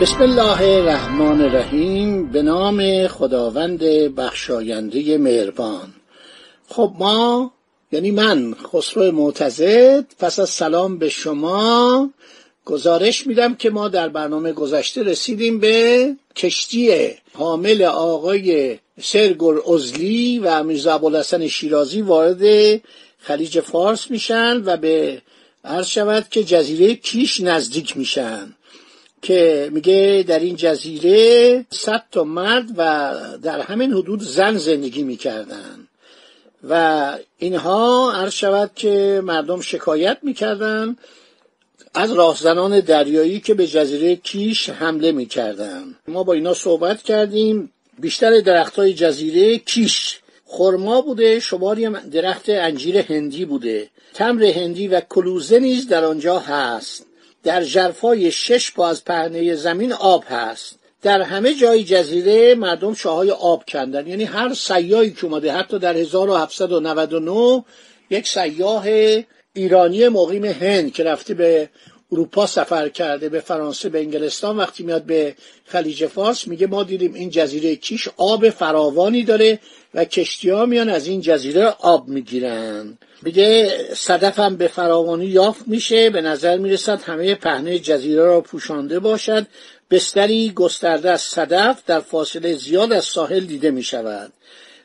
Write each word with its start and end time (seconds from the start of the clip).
بسم 0.00 0.22
الله 0.22 0.62
الرحمن 0.62 1.40
الرحیم. 1.40 2.32
به 2.32 2.42
نام 2.42 3.06
خداوند 3.06 3.82
بخشاینده 4.16 5.18
مهربان. 5.18 5.94
خب 6.68 6.92
ما 6.98 7.52
یعنی 7.92 8.10
من 8.10 8.54
خسرو 8.72 9.12
معتزد 9.12 10.06
پس 10.18 10.38
از 10.38 10.50
سلام 10.50 10.98
به 10.98 11.08
شما 11.08 12.10
گزارش 12.64 13.26
میدم 13.26 13.54
که 13.54 13.70
ما 13.70 13.88
در 13.88 14.08
برنامه 14.08 14.52
گذشته 14.52 15.02
رسیدیم 15.02 15.60
به 15.60 16.16
کشتی 16.36 17.08
حامل 17.34 17.82
آقای 17.82 18.78
سرگور 19.00 19.62
ازلی 19.74 20.38
و 20.38 20.62
میرزا 20.62 20.94
ابوالحسن 20.94 21.48
شیرازی 21.48 22.02
وارد 22.02 22.80
خلیج 23.18 23.60
فارس 23.60 24.10
میشن 24.10 24.62
و 24.64 24.76
به 24.76 25.22
عرض 25.64 25.86
شود 25.86 26.26
که 26.30 26.44
جزیره 26.44 26.94
کیش 26.94 27.40
نزدیک 27.40 27.96
میشن. 27.96 28.54
که 29.22 29.68
میگه 29.72 30.24
در 30.28 30.38
این 30.38 30.56
جزیره 30.56 31.66
صد 31.70 32.02
تا 32.12 32.24
مرد 32.24 32.64
و 32.76 33.14
در 33.42 33.60
همین 33.60 33.92
حدود 33.92 34.22
زن 34.22 34.56
زندگی 34.56 35.02
می‌کردن. 35.02 35.88
و 36.68 37.18
اینها 37.38 38.12
عرض 38.12 38.32
شود 38.32 38.70
که 38.74 39.20
مردم 39.24 39.60
شکایت 39.60 40.18
می‌کردن 40.22 40.96
از 41.94 42.12
راهزنان 42.12 42.80
دریایی 42.80 43.40
که 43.40 43.54
به 43.54 43.66
جزیره 43.66 44.16
کیش 44.16 44.70
حمله 44.70 45.12
می‌کردن. 45.12 45.94
ما 46.08 46.24
با 46.24 46.32
اینا 46.32 46.54
صحبت 46.54 47.02
کردیم. 47.02 47.72
بیشتر 47.98 48.40
درخت 48.40 48.76
های 48.76 48.94
جزیره 48.94 49.58
کیش. 49.58 50.18
خرما 50.46 51.00
بوده 51.00 51.40
شماری 51.40 51.84
هم 51.84 51.92
درخت 51.92 52.48
انجیر 52.48 52.98
هندی 52.98 53.44
بوده. 53.44 53.88
تمر 54.14 54.44
هندی 54.44 54.88
و 54.88 55.00
کلوزه 55.00 55.58
نیز 55.58 55.88
در 55.88 56.04
آنجا 56.04 56.38
هست. 56.38 57.07
در 57.48 57.64
جرفای 57.64 58.30
شش 58.30 58.72
پا 58.72 58.88
از 58.88 59.04
پهنه 59.04 59.54
زمین 59.54 59.92
آب 59.92 60.24
هست. 60.28 60.78
در 61.02 61.22
همه 61.22 61.54
جای 61.54 61.84
جزیره 61.84 62.54
مردم 62.54 62.94
شاهای 62.94 63.30
آب 63.30 63.64
کندن. 63.68 64.06
یعنی 64.06 64.24
هر 64.24 64.54
سیاهی 64.54 65.10
که 65.10 65.24
اومده 65.24 65.52
حتی 65.52 65.78
در 65.78 65.96
1799 65.96 67.64
یک 68.10 68.28
سیاه 68.28 68.84
ایرانی 69.52 70.08
مقیم 70.08 70.44
هند 70.44 70.92
که 70.92 71.04
رفته 71.04 71.34
به 71.34 71.68
اروپا 72.12 72.46
سفر 72.46 72.88
کرده 72.88 73.28
به 73.28 73.40
فرانسه 73.40 73.88
به 73.88 73.98
انگلستان 73.98 74.56
وقتی 74.56 74.82
میاد 74.82 75.02
به 75.02 75.34
خلیج 75.66 76.06
فارس 76.06 76.48
میگه 76.48 76.66
ما 76.66 76.82
دیدیم 76.82 77.14
این 77.14 77.30
جزیره 77.30 77.76
کیش 77.76 78.08
آب 78.16 78.50
فراوانی 78.50 79.24
داره 79.24 79.58
و 79.94 80.04
کشتی 80.04 80.50
ها 80.50 80.66
میان 80.66 80.88
از 80.88 81.06
این 81.06 81.20
جزیره 81.20 81.66
آب 81.66 82.08
می‌گیرن. 82.08 82.98
میگه 83.22 83.78
صدف 83.94 84.38
هم 84.38 84.56
به 84.56 84.68
فراوانی 84.68 85.26
یافت 85.26 85.68
میشه 85.68 86.10
به 86.10 86.20
نظر 86.20 86.58
می‌رسد 86.58 87.02
همه 87.02 87.34
پهنه 87.34 87.78
جزیره 87.78 88.22
را 88.24 88.40
پوشانده 88.40 88.98
باشد. 88.98 89.46
بستری 89.90 90.52
گسترده 90.54 91.10
از 91.10 91.20
صدف 91.20 91.82
در 91.86 92.00
فاصله 92.00 92.54
زیاد 92.54 92.92
از 92.92 93.04
ساحل 93.04 93.40
دیده 93.40 93.70
می‌شود. 93.70 94.32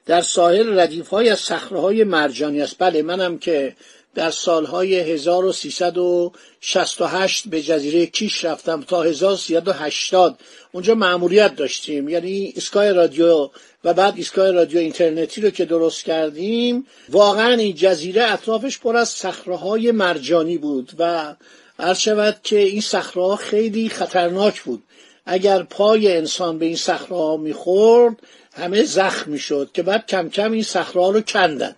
در 0.06 0.22
ساحل 0.22 0.80
ردیف 0.80 1.10
های 1.10 1.30
از 1.30 1.40
صخره 1.40 2.04
مرجانی 2.04 2.62
است. 2.62 2.76
بله 2.80 3.02
منم 3.02 3.38
که 3.38 3.76
در 4.16 4.32
سالهای 4.32 5.00
1368 5.00 7.48
به 7.48 7.62
جزیره 7.62 8.06
کیش 8.06 8.46
رفتم 8.46 8.82
تا 8.82 9.04
1380 9.04 10.40
اونجا 10.72 10.96
معمولیت 10.96 11.56
داشتیم. 11.56 12.10
یعنی 12.10 12.54
ایستگاه 12.56 12.92
رادیو 12.92 13.50
و 13.84 13.94
بعد 13.94 14.14
ایستگاه 14.18 14.52
رادیو 14.52 14.80
اینترنتی 14.80 15.42
رو 15.42 15.50
که 15.50 15.66
درست 15.66 16.04
کردیم 16.04 16.88
واقعا 17.10 17.54
این 17.54 17.76
جزیره 17.76 18.32
اطرافش 18.32 18.80
پر 18.80 18.96
از 18.96 19.10
صخره 19.10 19.92
مرجانی 19.92 20.58
بود 20.58 20.92
و 21.00 21.36
عرض 21.80 22.00
شود 22.00 22.40
که 22.44 22.60
این 22.60 22.82
صخره 22.82 23.36
خیلی 23.36 23.90
خطرناک 23.90 24.62
بود. 24.62 24.84
اگر 25.26 25.64
پای 25.64 26.18
انسان 26.18 26.60
به 26.60 26.66
این 26.66 26.76
صخره 26.76 27.18
ها 27.18 27.38
می‌خورد 27.38 28.16
همه 28.54 28.84
زخم 28.84 29.32
می‌شد 29.32 29.70
که 29.74 29.84
بعد 29.84 30.08
کم 30.08 30.30
کم 30.30 30.52
این 30.52 30.64
صخره 30.64 31.12
رو 31.12 31.22
کندن. 31.22 31.76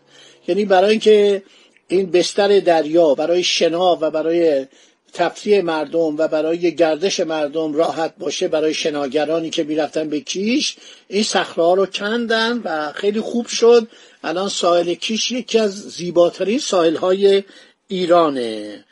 یعنی 0.47 0.66
برای 0.66 0.91
اینکه 0.91 1.44
این 1.88 2.12
بستر 2.12 2.59
دریا 2.59 3.16
برای 3.16 3.44
شنا 3.44 3.97
و 4.01 4.12
برای 4.12 4.66
تفریح 5.13 5.62
مردم 5.62 6.18
و 6.18 6.28
برای 6.28 6.75
گردش 6.75 7.19
مردم 7.19 7.73
راحت 7.73 8.13
باشه 8.18 8.47
برای 8.47 8.73
شناگرانی 8.73 9.50
که 9.50 9.63
می‌رفتن 9.63 10.09
به 10.09 10.19
کیش 10.19 10.75
این 11.07 11.24
صخره 11.24 11.75
رو 11.75 11.85
کندن 11.85 12.62
و 12.63 12.91
خیلی 12.91 13.22
خوب 13.22 13.47
شد. 13.47 13.88
الان 14.24 14.50
ساحل 14.50 14.94
کیش 14.94 15.31
یکی 15.31 15.59
از 15.59 15.72
زیباترین 15.72 16.59
ساحل 16.59 16.95
های 16.95 17.44
ایرانه. 17.88 18.85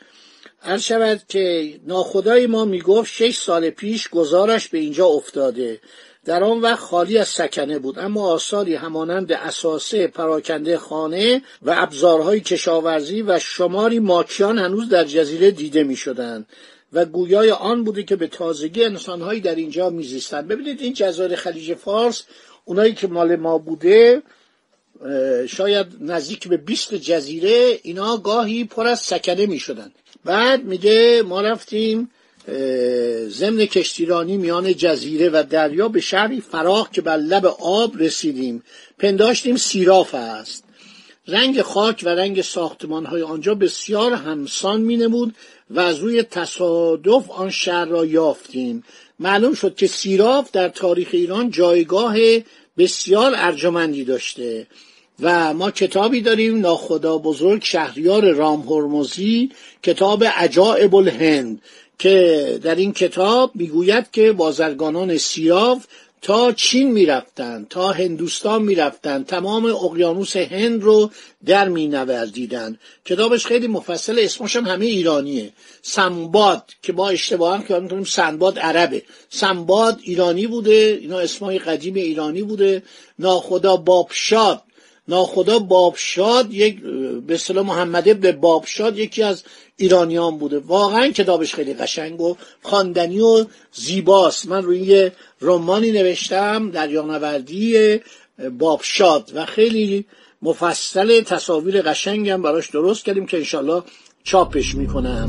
هر 0.60 0.78
شود 0.78 1.22
که 1.28 1.74
ناخدای 1.86 2.46
ما 2.46 2.64
می‌گفت 2.64 3.12
شش 3.12 3.36
سال 3.36 3.70
پیش 3.70 4.08
گزارش 4.08 4.68
به 4.68 4.78
اینجا 4.78 5.06
افتاده. 5.06 5.80
در 6.24 6.44
آن 6.44 6.60
وقت 6.60 6.78
خالی 6.78 7.18
از 7.18 7.28
سکنه 7.28 7.78
بود 7.78 7.98
اما 7.98 8.32
آثاری 8.32 8.74
همانند 8.74 9.32
اساسه 9.32 10.06
پراکنده 10.06 10.78
خانه 10.78 11.42
و 11.62 11.74
ابزارهای 11.76 12.40
کشاورزی 12.40 13.22
و 13.22 13.38
شماری 13.38 13.98
ماکیان 13.98 14.58
هنوز 14.58 14.88
در 14.88 15.04
جزیره 15.04 15.50
دیده 15.50 15.84
می 15.84 15.96
شدند 15.96 16.46
و 16.92 17.04
گویای 17.04 17.50
آن 17.50 17.84
بوده 17.84 18.02
که 18.02 18.16
به 18.16 18.26
تازگی 18.26 18.84
انسانهایی 18.84 19.40
در 19.40 19.54
اینجا 19.54 19.90
میزیستند 19.90 20.48
ببینید 20.48 20.80
این 20.80 20.92
جزایر 20.92 21.36
خلیج 21.36 21.74
فارس 21.74 22.22
اونایی 22.64 22.94
که 22.94 23.06
مال 23.06 23.36
ما 23.36 23.58
بوده 23.58 24.22
شاید 25.48 25.86
نزدیک 26.00 26.48
به 26.48 26.56
20 26.56 26.94
جزیره 26.94 27.80
اینا 27.82 28.16
گاهی 28.16 28.64
پر 28.64 28.86
از 28.86 29.00
سکنه 29.00 29.46
می 29.46 29.58
شدن. 29.58 29.92
بعد 30.24 30.64
میگه 30.64 31.22
ما 31.26 31.40
رفتیم 31.40 32.10
ضمن 33.28 33.66
کشتیرانی 33.66 34.36
میان 34.36 34.74
جزیره 34.74 35.28
و 35.28 35.44
دریا 35.50 35.88
به 35.88 36.00
شهری 36.00 36.40
فراخ 36.40 36.90
که 36.90 37.00
بر 37.00 37.16
لب 37.16 37.46
آب 37.60 38.02
رسیدیم. 38.02 38.62
پنداشتیم 38.98 39.56
سیراف 39.56 40.14
است. 40.14 40.64
رنگ 41.28 41.62
خاک 41.62 42.02
و 42.04 42.08
رنگ 42.08 42.42
ساختمان 42.42 43.06
های 43.06 43.22
آنجا 43.22 43.54
بسیار 43.54 44.12
همسان 44.12 44.80
می 44.80 44.96
نمود 44.96 45.34
و 45.70 45.80
از 45.80 45.98
روی 45.98 46.22
تصادف 46.22 47.30
آن 47.30 47.50
شهر 47.50 47.84
را 47.84 48.06
یافتیم. 48.06 48.84
معلوم 49.18 49.54
شد 49.54 49.74
که 49.74 49.86
سیراف 49.86 50.50
در 50.50 50.68
تاریخ 50.68 51.08
ایران 51.12 51.50
جایگاه 51.50 52.16
بسیار 52.78 53.32
ارجمندی 53.36 54.04
داشته 54.04 54.66
و 55.20 55.54
ما 55.54 55.70
کتابی 55.70 56.20
داریم 56.20 56.60
ناخدا 56.60 57.18
بزرگ 57.18 57.62
شهریار 57.64 58.32
رام 58.32 58.68
هرمزی 58.68 59.50
کتاب 59.82 60.24
عجائب 60.24 60.94
الهند. 60.94 61.62
که 61.98 62.58
در 62.62 62.74
این 62.74 62.92
کتاب 62.92 63.50
می‌گوید 63.54 64.10
که 64.10 64.32
بازرگانان 64.32 65.16
سیاف 65.16 65.86
تا 66.22 66.52
چین 66.52 66.92
می‌رفتند 66.92 67.68
تا 67.68 67.92
هندوستان 67.92 68.62
می‌رفتند 68.62 69.26
تمام 69.26 69.66
اقیانوس 69.66 70.36
هند 70.36 70.82
رو 70.82 71.10
در 71.46 71.68
مینوردیدن 71.68 72.78
کتابش 73.04 73.46
خیلی 73.46 73.66
مفصل 73.68 74.18
اسمش 74.18 74.56
هم 74.56 74.66
همه 74.66 74.86
ایرانیه. 74.86 75.52
سنباد 75.82 76.62
که 76.82 76.92
با 76.92 77.08
اشتباه 77.08 77.64
که 77.68 77.78
می‌کنیم 77.78 78.04
سنباد 78.04 78.58
عربه. 78.58 79.02
سنباد 79.30 79.98
ایرانی 80.02 80.46
بوده 80.46 80.98
اینا 81.00 81.18
اسمای 81.18 81.58
قدیم 81.58 81.94
ایرانی 81.94 82.42
بوده. 82.42 82.82
ناخدا 83.18 83.76
بابشاد 83.76 84.62
ناخدا 85.08 85.58
بابشاد 85.58 86.52
یک 86.52 86.80
به 87.26 87.34
اصطلاح 87.34 87.66
محمد 87.66 88.08
ابن 88.08 88.32
بابشاد 88.32 88.98
یکی 88.98 89.22
از 89.22 89.44
ایرانیان 89.76 90.38
بوده. 90.38 90.58
واقعا 90.58 91.08
کتابش 91.08 91.54
خیلی 91.54 91.74
قشنگ 91.74 92.20
و 92.20 92.36
خواندنی 92.62 93.20
و 93.20 93.46
زیباست. 93.72 94.48
من 94.48 94.62
روی 94.62 94.80
یه 94.80 95.12
رمانی 95.40 95.92
نوشتم 95.92 96.70
در 96.70 96.90
یانوردی 96.90 98.00
بابشاد 98.58 99.32
و 99.34 99.46
خیلی 99.46 100.04
مفصل 100.42 101.20
تصاویر 101.20 101.82
قشنگم 101.82 102.42
براش 102.42 102.70
درست 102.70 103.04
کردیم 103.04 103.26
که 103.26 103.36
انشالله 103.36 103.82
چاپش 104.24 104.74
می‌کنم. 104.74 105.28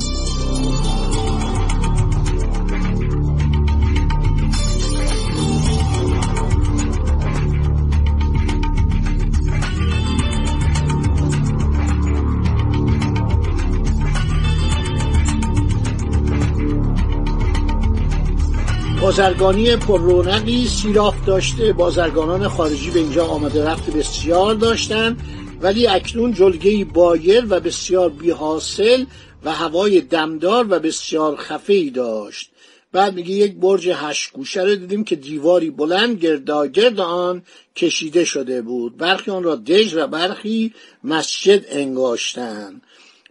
بازرگانی 19.05 19.75
پر 19.75 19.99
رونقی 19.99 20.67
سیرافت 20.67 21.25
داشته. 21.25 21.73
بازرگانان 21.73 22.47
خارجی 22.47 22.91
به 22.91 22.99
اینجا 22.99 23.25
آمده 23.25 23.65
رفت 23.65 23.89
بسیار 23.89 24.55
داشتن 24.55 25.17
ولی 25.61 25.87
اکنون 25.87 26.33
جلگهی 26.33 26.83
بایر 26.83 27.45
و 27.49 27.59
بسیار 27.59 28.09
بیحاصل 28.09 29.05
و 29.43 29.51
هوای 29.51 30.01
دمدار 30.01 30.65
و 30.69 30.79
بسیار 30.79 31.35
خفه 31.35 31.89
داشت. 31.89 32.51
بعد 32.91 33.13
میگه 33.13 33.29
یک 33.29 33.55
برج 33.55 33.89
هشت 33.89 34.31
گوشه 34.33 34.61
رو 34.61 34.75
دیدیم 34.75 35.03
که 35.03 35.15
دیواری 35.15 35.69
بلند 35.69 36.19
گرداگرد 36.19 36.99
آن 36.99 37.43
کشیده 37.75 38.25
شده 38.25 38.61
بود. 38.61 38.97
برخی 38.97 39.31
آن 39.31 39.43
را 39.43 39.55
دژ 39.55 39.93
و 39.95 40.07
برخی 40.07 40.73
مسجد 41.03 41.65
انگاشتن. 41.69 42.81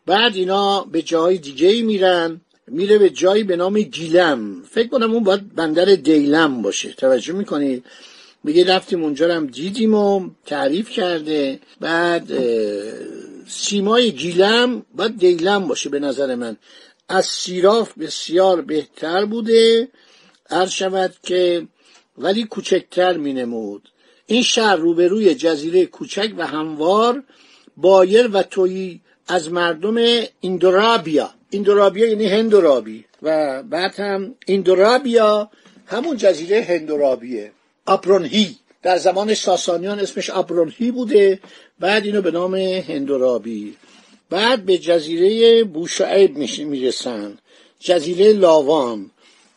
بعد 0.07 0.37
اینا 0.37 0.85
به 0.85 1.03
جای 1.03 1.39
دیگه 1.39 1.83
میرن. 1.83 2.41
میره 2.69 2.99
به 2.99 3.11
جایی 3.11 3.43
به 3.43 3.57
نام 3.57 3.81
گیلم. 3.81 4.63
فکر 4.71 4.89
کنم 4.89 5.13
اون 5.13 5.25
باید 5.25 5.55
بندر 5.55 5.85
دیلم 5.85 6.63
باشه. 6.63 6.93
توجه 6.93 7.33
می‌کنید 7.33 7.85
میگه 8.45 8.75
رفتیم 8.75 9.03
اونجا 9.03 9.35
هم 9.35 9.47
دیدیم 9.47 9.95
و 9.95 10.31
تعریف 10.47 10.91
کرده. 10.91 11.61
بعد 11.81 12.33
سیمای 13.49 14.13
گیلم 14.13 14.83
باید 14.95 15.19
دیلم 15.19 15.69
باشه 15.69 15.91
به 15.91 15.99
نظر 16.01 16.35
من. 16.35 16.57
از 17.09 17.27
سیراف 17.27 17.99
بسیار 17.99 18.61
بهتر 18.61 19.25
بوده. 19.25 19.89
عرض 20.51 20.71
شود 20.71 21.15
که 21.23 21.67
ولی 22.19 22.45
کوچکتر 22.45 23.17
می 23.17 23.33
نمود 23.33 23.89
این 24.27 24.43
شهر 24.43 24.77
روبروی 24.77 25.35
جزیره 25.35 25.87
کوچک 25.87 26.33
و 26.37 26.47
هموار 26.47 27.23
بایر 27.77 28.29
و 28.29 28.43
تویی 28.43 29.01
از 29.29 29.53
مردم 29.53 29.97
ایندورابیا 30.41 31.31
ایندورابیا 31.51 32.07
یعنی 32.07 32.27
هندورابی. 32.27 33.05
و 33.23 33.63
بعد 33.63 33.95
هم 33.95 34.35
ایندورابیا 34.47 35.51
همون 35.87 36.17
جزیره 36.17 36.63
هندورابیه. 36.63 37.53
آپرونهی 37.87 38.57
در 38.83 38.97
زمان 38.99 39.35
ساسانیان 39.35 40.01
اسمش 40.01 40.31
آپرونهی 40.31 40.91
بوده. 40.91 41.41
بعد 41.81 42.05
اینو 42.07 42.23
به 42.23 42.31
نام 42.31 42.55
هندورابی. 42.55 43.77
بعد 44.31 44.65
به 44.65 44.79
جزیره 44.79 45.65
بوشعیب 45.65 46.37
می‌رسن. 46.59 47.39
جزیره 47.81 48.33
لاوان 48.33 49.11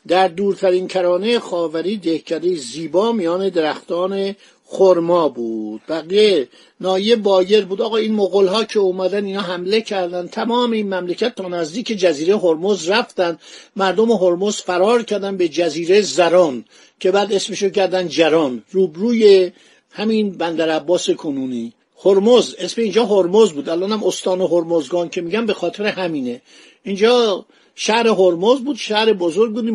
در 0.08 0.28
دورترین 0.28 0.88
کرانه 0.88 1.40
خاوری 1.40 1.98
دهکده 1.98 2.56
زیبا 2.56 3.12
میان 3.12 3.50
درختان 3.50 4.36
خرما 4.69 5.30
بود 5.30 5.81
بقیه 5.90 6.48
نایه 6.81 7.16
بایر 7.16 7.66
بود. 7.66 7.81
آقا 7.81 7.98
این 7.98 8.16
مغول 8.16 8.48
ها 8.48 8.64
که 8.64 8.80
اومدن 8.80 9.25
اینا 9.25 9.42
حمله 9.42 9.81
کردن 9.81 10.28
تمام 10.28 10.72
این 10.72 10.94
مملکت 10.94 11.36
تا 11.36 11.48
نزدیک 11.48 11.88
جزیره 11.88 12.38
هرمز 12.38 12.90
رفتن. 12.90 13.40
مردم 13.75 14.12
هرمز 14.12 14.56
فرار 14.56 15.04
کردن 15.04 15.38
به 15.38 15.48
جزیره 15.48 16.02
زران 16.02 16.66
که 17.00 17.12
بعد 17.12 17.34
اسمشو 17.34 17.69
کردن 17.69 18.08
جران. 18.08 18.64
روبروی 18.72 19.52
همین 19.92 20.31
بندر 20.31 20.70
عباس 20.70 21.10
کنونی. 21.10 21.74
هرمز 22.06 22.56
اسم 22.60 22.81
اینجا 22.81 23.06
هرمز 23.06 23.52
بود. 23.52 23.70
الان 23.70 23.92
هم 23.92 24.04
استان 24.04 24.42
هرمزگان 24.42 25.10
که 25.10 25.22
میگم 25.22 25.46
به 25.46 25.54
خاطر 25.54 25.86
همینه. 25.86 26.42
اینجا 26.84 27.46
شهر 27.75 28.08
هرمز 28.08 28.60
بود 28.60 28.75
شهر 28.75 29.13
بزرگ 29.13 29.54
بود 29.54 29.66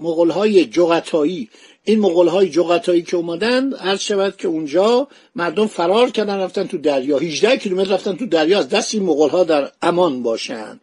مغل 0.00 0.30
های 0.30 0.64
جغتایی. 0.64 1.48
این 1.88 2.00
مغول 2.00 2.28
های 2.28 2.48
جغتایی 2.48 3.02
که 3.02 3.16
اومدن 3.16 3.72
عرض 3.72 4.00
شود 4.00 4.36
که 4.36 4.48
اونجا 4.48 5.08
مردم 5.36 5.66
فرار 5.66 6.10
کردن 6.10 6.38
رفتن 6.38 6.66
تو 6.66 6.78
دریا. 6.78 7.18
18 7.18 7.56
کیلومتر 7.56 7.90
رفتن 7.90 8.16
تو 8.16 8.26
دریا. 8.26 8.58
از 8.58 8.68
دست 8.68 8.94
این 8.94 9.02
مغول 9.02 9.30
ها 9.30 9.44
در 9.44 9.70
امان 9.82 10.22
باشن. 10.22 10.80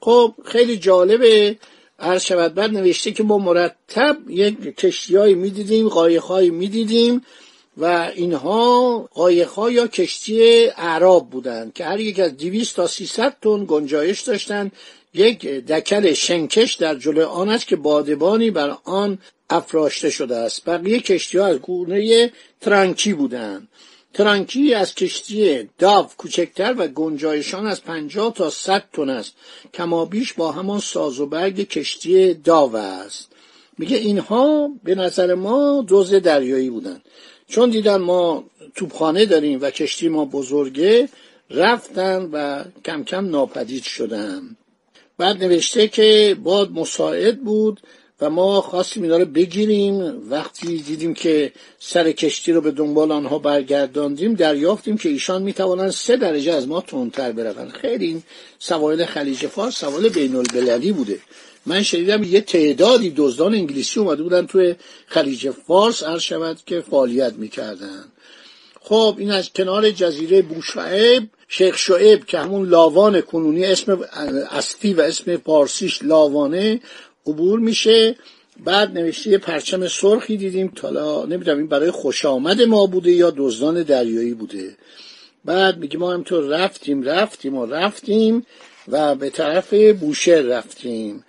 خب 0.00 0.34
خیلی 0.44 0.76
جالبه. 0.76 1.56
عرض 1.98 2.24
شود 2.24 2.54
بعد 2.54 2.70
نوشته 2.70 3.12
که 3.12 3.22
ما 3.22 3.38
مرتب 3.38 4.16
یک 4.28 4.76
کشتی 4.76 5.16
هایی 5.16 5.34
می‌دیدیم 5.34 5.88
قایق 5.88 6.22
هایی 6.22 6.50
می‌دیدیم 6.50 7.22
و 7.76 8.10
اینها 8.14 8.98
قایق 9.14 9.50
یا 9.70 9.86
کشتی 9.86 10.66
اعراب 10.66 11.30
بودند 11.30 11.72
که 11.72 11.84
هر 11.84 12.00
یک 12.00 12.20
از 12.20 12.36
200 12.36 12.76
تا 12.76 12.86
300 12.86 13.36
تن 13.42 13.64
گنجایش 13.68 14.20
داشتند 14.20 14.72
یک 15.14 15.46
دکل 15.46 16.12
شنکش 16.12 16.74
در 16.74 16.94
جلو 16.94 17.26
آن 17.26 17.48
است 17.48 17.66
که 17.66 17.76
بادبانی 17.76 18.50
بر 18.50 18.76
آن 18.84 19.18
افراشته 19.50 20.10
شده 20.10 20.36
است. 20.36 20.64
بقیه 20.64 21.00
کشتی 21.00 21.38
ها 21.38 21.46
از 21.46 21.58
گونه 21.58 22.32
ترانکی 22.60 23.12
بودند. 23.12 23.68
ترانکی 24.14 24.74
از 24.74 24.94
کشتی 24.94 25.68
داو 25.78 26.06
کوچکتر 26.16 26.74
و 26.78 26.86
گنجایشان 26.88 27.66
از 27.66 27.84
50 27.84 28.34
تا 28.34 28.50
100 28.50 28.84
تن 28.92 29.08
است. 29.08 29.32
کمابیش 29.74 30.32
با 30.32 30.52
همان 30.52 30.80
ساز 30.80 31.20
و 31.20 31.26
برگ 31.26 31.68
کشتی 31.68 32.34
داو 32.34 32.76
است. 32.76 33.28
میگه 33.78 33.96
اینها 33.96 34.70
به 34.84 34.94
نظر 34.94 35.34
ما 35.34 35.84
دوز 35.88 36.14
دریایی 36.14 36.70
بودند. 36.70 37.02
چون 37.48 37.70
دیدن 37.70 37.96
ما 37.96 38.44
توپخانه 38.74 39.26
داریم 39.26 39.58
و 39.62 39.70
کشتی 39.70 40.08
ما 40.08 40.24
بزرگه 40.24 41.08
رفتن 41.50 42.28
و 42.32 42.64
کم 42.84 43.04
کم 43.04 43.30
ناپدید 43.30 43.82
شدن 43.82 44.56
بعد 45.18 45.44
نوشته 45.44 45.88
که 45.88 46.36
باد 46.42 46.70
مساعد 46.70 47.40
بود 47.40 47.80
و 48.20 48.30
ما 48.30 48.60
خواستیم 48.60 49.02
اینا 49.02 49.16
رو 49.16 49.24
بگیریم. 49.24 50.30
وقتی 50.30 50.76
دیدیم 50.76 51.14
که 51.14 51.52
سر 51.78 52.12
کشتی 52.12 52.52
رو 52.52 52.60
به 52.60 52.70
دنبال 52.70 53.12
آنها 53.12 53.38
برگرداندیم 53.38 54.34
دریافتیم 54.34 54.96
که 54.96 55.08
ایشان 55.08 55.42
می‌توانند 55.42 55.90
سه 55.90 56.16
درجه 56.16 56.52
از 56.52 56.68
ما 56.68 56.80
تندتر 56.80 57.32
بروند. 57.32 57.70
خیلی 57.70 58.06
این 58.06 58.22
سوایل 58.58 59.04
خلیج 59.04 59.46
فارس 59.46 59.76
سوال 59.76 60.08
بین 60.08 60.36
البلدی 60.36 60.92
بوده. 60.92 61.18
من 61.66 61.82
شنیدم 61.82 62.22
یه 62.22 62.40
تعدادی 62.40 63.12
دزدان 63.16 63.54
انگلیسی 63.54 64.00
اومده 64.00 64.22
بودن 64.22 64.46
توی 64.46 64.74
خلیج 65.06 65.50
فارس 65.50 66.02
عرض 66.02 66.22
شود 66.22 66.58
که 66.66 66.80
فعالیت 66.80 67.32
می‌کردن. 67.32 68.04
خب 68.80 69.14
این 69.18 69.30
از 69.30 69.50
کنار 69.52 69.90
جزیره 69.90 70.42
بوشعب 70.42 71.22
شیخ 71.48 71.78
شعب 71.78 72.24
که 72.24 72.38
همون 72.38 72.68
لاوان 72.68 73.20
کنونی 73.20 73.64
اسم 73.64 74.04
اصلی 74.50 74.94
و 74.94 75.00
اسم 75.00 75.36
پارسیش 75.36 76.02
لاوانه 76.02 76.80
عبور 77.26 77.58
میشه. 77.58 78.16
بعد 78.64 78.98
نوشته 78.98 79.38
پرچم 79.38 79.88
سرخی 79.88 80.36
دیدیم. 80.36 80.72
تالا 80.76 81.24
نمی‌دونم 81.24 81.58
این 81.58 81.66
برای 81.66 81.90
خوش 81.90 82.24
آمد 82.24 82.62
ما 82.62 82.86
بوده 82.86 83.12
یا 83.12 83.32
دزدان 83.36 83.82
دریایی 83.82 84.34
بوده. 84.34 84.76
بعد 85.44 85.78
میگه 85.78 85.98
ما 85.98 86.12
همطور 86.12 86.44
رفتیم 86.44 87.02
رفتیم 87.02 87.56
و 87.56 87.66
رفتیم 87.66 88.46
و 88.88 89.14
به 89.14 89.30
طرف 89.30 89.74
بوشهر 89.74 90.42
رفتیم. 90.42 91.24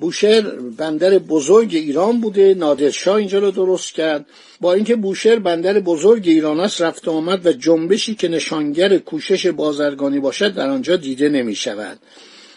بوشهر 0.00 0.40
بندر 0.78 1.18
بزرگ 1.18 1.74
ایران 1.74 2.20
بوده. 2.20 2.54
نادرشاه 2.54 3.16
اینجا 3.16 3.38
رو 3.38 3.50
درست 3.50 3.94
کرد. 3.94 4.26
با 4.60 4.72
اینکه 4.72 4.96
بوشهر 4.96 5.38
بندر 5.38 5.80
بزرگ 5.80 6.22
ایران 6.28 6.60
است 6.60 6.82
رفت 6.82 7.08
آمد 7.08 7.46
و 7.46 7.52
جنبشی 7.52 8.14
که 8.14 8.28
نشانگر 8.28 8.98
کوشش 8.98 9.46
بازرگانی 9.46 10.20
باشد 10.20 10.54
در 10.54 10.68
آنجا 10.68 10.96
دیده 10.96 11.28
نمی 11.28 11.54
شود 11.54 11.98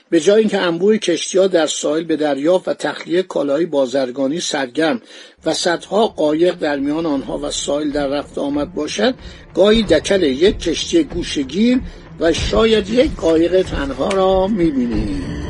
به 0.10 0.20
جای 0.20 0.40
اینکه 0.40 0.58
انبوه 0.58 0.98
کشتی 0.98 1.48
در 1.48 1.68
ساحل 1.68 2.04
به 2.04 2.16
دریافت 2.16 2.68
و 2.68 2.74
تخلیه 2.74 3.24
کالای 3.24 3.66
بازرگانی 3.66 4.40
سرگرم 4.40 5.02
و 5.46 5.54
صدها 5.54 6.08
قایق 6.08 6.56
در 6.56 6.80
میان 6.80 7.06
آنها 7.06 7.38
و 7.38 7.52
ساحل 7.52 7.92
در 7.92 8.08
رفت 8.08 8.38
آمد 8.38 8.74
باشد 8.74 9.16
گاهی 9.54 9.84
دکل 9.84 10.24
یک 10.24 10.60
کشتی 10.60 11.04
گوشگیر 11.04 11.80
و 12.20 12.34
شاید 12.34 12.90
یک 12.90 13.16
قایق 13.16 13.62
تنها 13.62 14.10
را 14.10 14.48
می‌بینیم. 14.48 15.47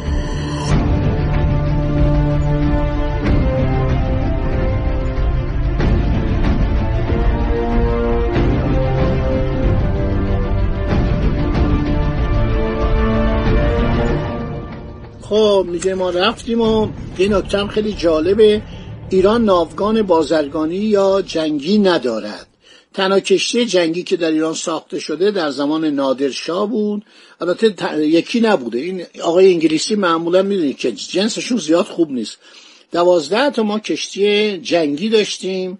میگه 15.77 15.93
ما 15.93 16.09
رفتیم 16.09 16.61
و 16.61 16.87
این 17.17 17.33
نکته 17.33 17.67
خیلی 17.67 17.93
جالبه. 17.93 18.61
ایران 19.09 19.45
ناوگان 19.45 20.01
بازرگانی 20.01 20.75
یا 20.75 21.21
جنگی 21.21 21.77
ندارد. 21.77 22.47
تنها 22.93 23.19
کشتی 23.19 23.65
جنگی 23.65 24.03
که 24.03 24.17
در 24.17 24.31
ایران 24.31 24.53
ساخته 24.53 24.99
شده 24.99 25.31
در 25.31 25.49
زمان 25.49 25.85
نادرشاه 25.85 26.69
بود. 26.69 27.05
البته 27.41 27.97
یکی 28.07 28.39
نبوده. 28.39 28.79
این 28.79 29.05
آقای 29.23 29.53
انگلیسی 29.53 29.95
معمولا 29.95 30.41
می‌دونید 30.41 30.77
که 30.77 30.91
جنسشون 30.91 31.57
زیاد 31.57 31.85
خوب 31.85 32.11
نیست. 32.11 32.37
دوازده 32.91 33.49
تا 33.49 33.63
ما 33.63 33.79
کشتی 33.79 34.57
جنگی 34.57 35.09
داشتیم. 35.09 35.77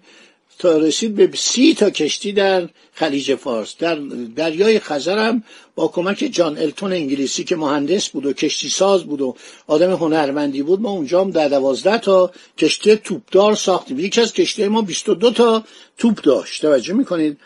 تا 0.58 0.78
رسید 0.78 1.14
به 1.14 1.30
سی 1.34 1.74
تا 1.74 1.90
کشتی 1.90 2.32
در 2.32 2.68
خلیج 2.92 3.34
فارس. 3.34 3.76
در 3.78 3.94
دریای 4.36 4.78
خزر 4.78 5.18
هم 5.18 5.42
با 5.74 5.88
کمک 5.88 6.28
جان 6.32 6.58
التون 6.58 6.92
انگلیسی 6.92 7.44
که 7.44 7.56
مهندس 7.56 8.08
بود 8.08 8.26
و 8.26 8.32
کشتی 8.32 8.68
ساز 8.68 9.04
بود 9.04 9.20
و 9.20 9.36
آدم 9.66 9.92
هنرمندی 9.92 10.62
بود 10.62 10.80
ما 10.80 10.90
اونجا 10.90 11.20
هم 11.20 11.30
در 11.30 11.48
دوازده 11.48 11.98
تا 11.98 12.30
کشتی 12.58 12.96
توپدار 12.96 13.54
ساختیم. 13.54 13.98
یکی 13.98 14.20
از 14.20 14.32
کشتی 14.32 14.68
ما 14.68 14.82
22 14.82 15.30
تا 15.30 15.64
توپ 15.98 16.20
داشت. 16.22 16.62
توجه 16.62 16.94
می‌کنید؟ 16.94 17.38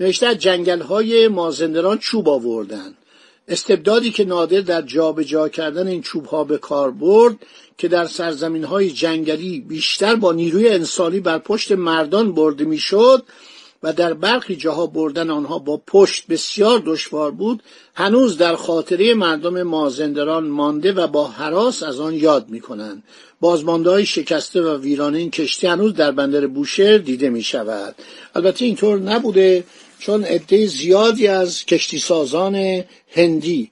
نوشته 0.00 0.26
از 0.26 0.38
جنگل 0.38 0.80
های 0.80 1.28
مازندران 1.28 1.98
چوب 1.98 2.28
آوردن. 2.28 2.94
استبدادی 3.48 4.10
که 4.10 4.24
نادر 4.24 4.60
در 4.60 4.82
جابجا 4.82 5.22
جا 5.22 5.48
کردن 5.48 5.88
این 5.88 6.02
چوب 6.02 6.26
ها 6.26 6.44
به 6.44 6.58
کار 6.58 6.90
برد 6.90 7.36
که 7.78 7.88
در 7.88 8.06
سرزمین 8.06 8.64
های 8.64 8.90
جنگلی 8.90 9.60
بیشتر 9.60 10.14
با 10.14 10.32
نیروی 10.32 10.68
انسانی 10.68 11.20
بر 11.20 11.38
پشت 11.38 11.72
مردان 11.72 12.32
برده 12.32 12.64
می‌شد 12.64 13.24
و 13.82 13.92
در 13.92 14.14
برخی 14.14 14.56
جاها 14.56 14.86
بردن 14.86 15.30
آنها 15.30 15.58
با 15.58 15.82
پشت 15.86 16.26
بسیار 16.26 16.82
دشوار 16.86 17.30
بود 17.30 17.62
هنوز 17.94 18.38
در 18.38 18.56
خاطره 18.56 19.14
مردم 19.14 19.62
مازندران 19.62 20.46
مانده 20.46 20.92
و 20.92 21.06
با 21.06 21.26
حراس 21.26 21.82
از 21.82 22.00
آن 22.00 22.14
یاد 22.14 22.48
می‌کنند. 22.48 23.02
بازمانده 23.40 23.90
های 23.90 24.06
شکسته 24.06 24.62
و 24.62 24.80
ویرانه 24.80 25.18
این 25.18 25.30
کشتی 25.30 25.66
هنوز 25.66 25.94
در 25.94 26.10
بندر 26.10 26.46
بوشهر 26.46 26.98
دیده 26.98 27.30
می 27.30 27.42
شود 27.42 27.94
البته 28.34 28.64
اینطور 28.64 28.98
نبوده 28.98 29.64
چون 29.98 30.24
عده 30.24 30.66
زیادی 30.66 31.26
از 31.26 31.64
کشتی 31.64 31.98
سازان 31.98 32.84
هندی 33.16 33.70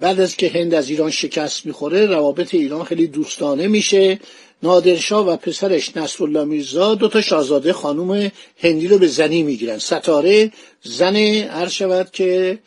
بعد 0.00 0.20
از 0.20 0.36
که 0.36 0.48
هند 0.48 0.74
از 0.74 0.90
ایران 0.90 1.10
شکست 1.10 1.66
می‌خوره 1.66 2.06
روابط 2.06 2.54
ایران 2.54 2.84
خیلی 2.84 3.06
دوستانه 3.06 3.66
میشه. 3.66 4.20
نادرشاه 4.62 5.28
و 5.28 5.36
پسرش 5.36 5.96
نصرالله 5.96 6.44
میرزا 6.44 6.94
دو 6.94 7.08
تا 7.08 7.20
شاهزاده 7.20 7.72
خانوم 7.72 8.30
هندی 8.62 8.88
رو 8.88 8.98
به 8.98 9.06
زنی 9.06 9.42
می‌گیرن. 9.42 9.78
ستاره 9.78 10.52
زن 10.82 11.16
هر 11.16 11.68
شود 11.68 12.10
که 12.10 12.58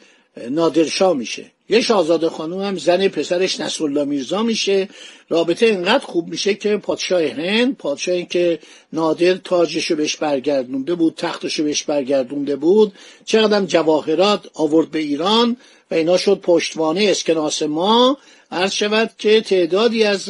نادرشاه 0.50 1.18
میشه. 1.18 1.52
یه 1.70 1.82
شاهزاده 1.82 2.30
خانوم 2.30 2.62
هم 2.62 2.78
زن 2.78 3.08
پسرش 3.08 3.60
نصرالله 3.60 4.04
میرزا 4.04 4.44
میشه. 4.44 4.90
رابطه 5.30 5.66
انقدر 5.66 6.06
خوب 6.06 6.28
میشه 6.28 6.54
که 6.54 6.78
پادشاه 6.78 7.24
هند 7.24 7.78
پادشاهی 7.78 8.26
که 8.26 8.60
نادر 8.94 9.34
تاجشو 9.34 9.96
بهش 9.96 10.16
برگردونده 10.16 10.96
بود 10.96 11.14
تختشو 11.18 11.64
بهش 11.64 11.84
برگردونده 11.84 12.56
بود 12.56 12.94
چقدر 13.26 13.66
جواهرات 13.66 14.46
آورد 14.54 14.92
به 14.92 15.00
ایران 15.00 15.58
و 15.92 15.96
اینا 15.96 16.18
شد 16.18 16.40
پشتوانه 16.44 17.04
اسکناس 17.04 17.64
ما. 17.64 18.18
عرض 18.52 18.72
شود 18.72 19.12
که 19.18 19.42
تعدادی 19.42 20.04
از 20.04 20.30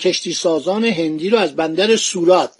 کشتی 0.00 0.32
سازان 0.32 0.84
هندی 0.84 1.30
رو 1.30 1.38
از 1.38 1.56
بندر 1.56 1.96
سورات 1.96 2.50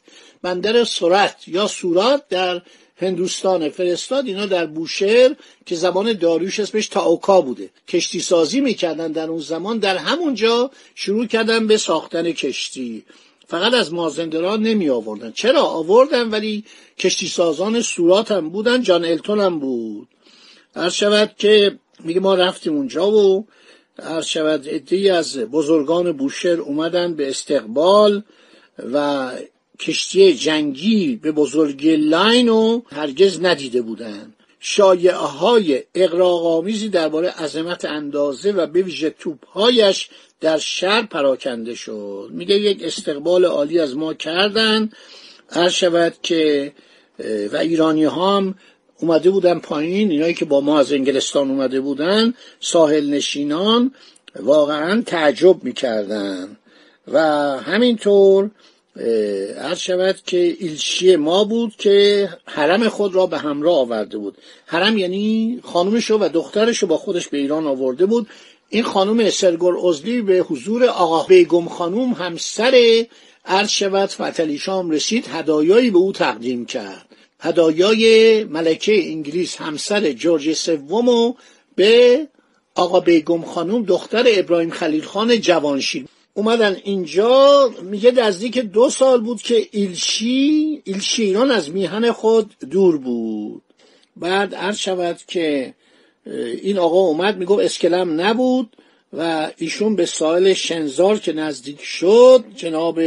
بندر 0.42 0.84
سرات 0.84 1.36
یا 1.46 1.66
سورات 1.66 2.28
در 2.28 2.62
هندوستان 2.96 3.68
فرستاد 3.68 4.26
اینا 4.26 4.46
در 4.46 4.66
بوشهر 4.66 5.36
که 5.66 5.76
زمان 5.76 6.12
داریوش 6.12 6.60
اسمش 6.60 6.88
تاوکا 6.88 7.40
بوده. 7.40 7.70
کشتی 7.88 8.20
سازی 8.20 8.60
می‌کردن 8.60 9.12
در 9.12 9.28
اون 9.30 9.40
زمان 9.40 9.78
در 9.78 9.96
همونجا 9.96 10.70
شروع 10.94 11.26
کردن 11.26 11.66
به 11.66 11.76
ساختن 11.76 12.32
کشتی. 12.32 13.04
فقط 13.48 13.74
از 13.74 13.92
مازندران 13.92 14.62
نمی 14.62 14.90
آوردن 14.90 15.32
چرا 15.32 15.62
آوردن؟ 15.62 16.30
ولی 16.30 16.64
کشتی 16.98 17.28
سازان 17.28 17.82
سورات 17.82 18.32
هم 18.32 18.50
بودن 18.50 18.82
جان 18.82 19.04
التون 19.04 19.40
هم 19.40 19.58
بود. 19.58 20.08
هر 20.76 20.90
شود 20.90 21.34
که 21.38 21.78
میگه 22.04 22.20
ما 22.20 22.34
رفتیم 22.34 22.76
اونجا 22.76 23.10
و 23.10 23.46
هر 24.02 24.20
شود 24.20 24.64
ادهی 24.66 25.10
از 25.10 25.38
بزرگان 25.38 26.12
بوشهر 26.12 26.60
اومدن 26.60 27.14
به 27.14 27.28
استقبال 27.28 28.22
و 28.92 29.30
کشتی 29.78 30.35
جنگی 30.35 31.16
به 31.16 31.33
بزرگی 31.33 31.97
لاین 31.97 32.49
و 32.49 32.83
هرگز 32.90 33.40
ندیده 33.43 33.83
بودند 33.83 34.35
شایعه 34.66 35.14
های 35.14 35.83
اقراغامیزی 35.95 36.88
درباره 36.88 37.31
عظمت 37.31 37.85
اندازه 37.85 38.52
و 38.52 38.66
به 38.66 38.83
ویژه 38.83 39.11
توپهایش 39.11 40.09
در 40.40 40.59
شهر 40.59 41.07
پراکنده 41.07 41.75
شد. 41.75 42.28
میگه 42.33 42.54
یک 42.54 42.83
استقبال 42.83 43.45
عالی 43.45 43.78
از 43.78 43.97
ما 43.97 44.14
کردن. 44.14 44.90
هر 45.50 45.69
شود 45.69 46.14
که 46.23 46.73
و 47.52 47.57
ایرانی 47.57 48.04
ها 48.04 48.37
هم 48.37 48.54
اومده 49.00 49.31
بودن 49.31 49.59
پایین 49.59 50.11
اینایی 50.11 50.35
که 50.35 50.45
با 50.45 50.61
ما 50.61 50.78
از 50.78 50.93
انگلستان 50.93 51.50
اومده 51.50 51.81
بودن 51.81 52.35
ساحل 52.61 53.11
نشینان 53.11 53.95
واقعا 54.40 55.02
تعجب 55.07 55.64
می‌کردن. 55.64 56.57
و 57.09 57.21
همینطور 57.61 58.50
عرض 59.58 59.78
شود 59.78 60.16
که 60.26 60.56
ایلچی 60.58 61.16
ما 61.16 61.44
بود 61.44 61.76
که 61.76 62.28
حرم 62.44 62.88
خود 62.88 63.14
را 63.14 63.26
به 63.26 63.38
همراه 63.38 63.78
آورده 63.78 64.18
بود. 64.18 64.38
حرم 64.66 64.98
یعنی 64.98 65.60
خانومشو 65.64 66.18
و 66.18 66.28
دخترشو 66.28 66.86
با 66.86 66.96
خودش 66.96 67.28
به 67.28 67.38
ایران 67.38 67.66
آورده 67.66 68.06
بود. 68.06 68.26
این 68.68 68.82
خانم 68.82 69.30
سرگور 69.30 69.88
ازلی 69.88 70.22
به 70.22 70.38
حضور 70.38 70.84
آقا 70.84 71.22
بیگم 71.22 71.68
خانوم 71.68 72.12
همسر 72.12 73.04
عرض 73.44 73.70
شود 73.70 74.08
فتلی 74.08 74.58
شام 74.58 74.90
رسید 74.90 75.26
هدایایی 75.26 75.90
به 75.90 75.98
او 75.98 76.12
تقدیم 76.12 76.66
کرد. 76.66 77.06
هدایای 77.40 78.44
ملکه 78.44 79.10
انگلیس 79.10 79.56
همسر 79.56 80.12
جورج 80.12 80.52
سوم 80.52 81.34
به 81.76 82.26
آقا 82.74 83.00
بیگم 83.00 83.42
خانوم 83.42 83.84
دختر 83.84 84.24
ابراهیم 84.26 84.70
خلیل 84.70 85.04
خان 85.04 85.40
جوانشیر 85.40 86.04
اومدن 86.35 86.76
اینجا 86.85 87.71
میگه 87.83 88.11
نزدیک 88.11 88.59
دو 88.59 88.91
سال 88.91 89.21
بود 89.21 89.43
که 89.43 89.69
ایلشی 89.71 90.83
ایلشی 90.85 91.23
ایران 91.23 91.50
از 91.50 91.71
میهن 91.71 92.12
خود 92.12 92.55
دور 92.71 92.99
بود. 92.99 93.62
بعد 94.17 94.55
عرض 94.55 94.79
شود 94.79 95.19
که 95.29 95.75
این 96.62 96.79
آقا 96.79 96.99
اومد 97.00 97.37
می‌گفت 97.37 97.64
اسکلم 97.64 98.21
نبود 98.21 98.76
و 99.12 99.50
ایشون 99.57 99.97
به 99.97 100.07
ساحل 100.07 100.53
شنزار 100.53 101.19
که 101.19 101.33
نزدیک 101.33 101.83
شد 101.83 102.45
جناب 102.57 103.00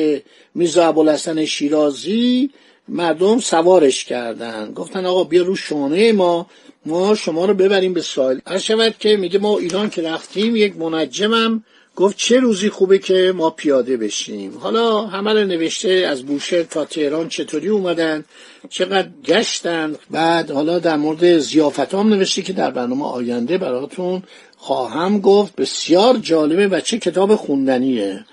میرزا 0.55 0.87
ابوالحسن 0.87 1.45
شیرازی 1.45 2.49
مردم 2.87 3.39
سوارش 3.39 4.05
کردن. 4.05 4.73
گفتن 4.73 5.05
آقا 5.05 5.23
بیا 5.23 5.43
رو 5.43 5.55
شانه 5.55 6.11
ما. 6.11 6.47
ما 6.85 7.15
شما 7.15 7.45
رو 7.45 7.53
ببریم 7.53 7.93
به 7.93 8.01
ساحل. 8.01 8.39
هر 8.47 8.57
شود 8.57 8.95
که 8.99 9.17
میگه 9.17 9.39
ما 9.39 9.57
ایران 9.57 9.89
که 9.89 10.01
رفتیم 10.01 10.55
یک 10.55 10.77
منجمم. 10.77 11.63
گفت 11.95 12.17
چه 12.17 12.39
روزی 12.39 12.69
خوبه 12.69 12.97
که 12.97 13.33
ما 13.35 13.49
پیاده 13.49 13.97
بشیم. 13.97 14.57
حالا 14.57 15.05
همه 15.05 15.33
رو 15.33 15.45
نوشته 15.45 15.89
از 15.89 16.23
بوشهر 16.23 16.63
تا 16.63 16.85
تهران 16.85 17.29
چطوری 17.29 17.67
اومدن 17.67 18.25
چقدر 18.69 19.09
گشتن. 19.25 19.95
بعد 20.11 20.51
حالا 20.51 20.79
در 20.79 20.95
مورد 20.95 21.37
زیافت 21.37 21.93
هم 21.93 22.09
نوشته 22.09 22.41
که 22.41 22.53
در 22.53 22.71
برنامه 22.71 23.05
آینده 23.05 23.57
براتون 23.57 24.23
خواهم 24.57 25.19
گفت. 25.19 25.55
بسیار 25.55 26.17
جالبه 26.17 26.67
و 26.67 26.79
چه 26.79 26.97
کتاب 26.97 27.35
خوندنیه. 27.35 28.25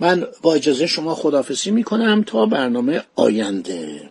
من 0.00 0.26
با 0.42 0.54
اجازه 0.54 0.86
شما 0.86 1.14
خدافسی 1.14 1.70
می‌کنم 1.70 2.22
تا 2.26 2.46
برنامه 2.46 3.02
آینده. 3.16 4.10